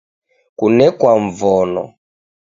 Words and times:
Kunekwa 0.57 1.11
Mvono 1.25 1.83